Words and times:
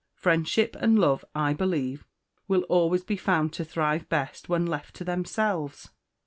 Friendship 0.15 0.75
and 0.79 0.97
love, 0.97 1.23
I 1.35 1.53
believe, 1.53 2.07
will 2.47 2.63
always 2.63 3.03
be 3.03 3.17
found 3.17 3.53
to 3.53 3.63
thrive 3.63 4.09
best 4.09 4.49
when 4.49 4.65
left 4.65 4.95
to 4.95 5.03
themselves." 5.03 5.91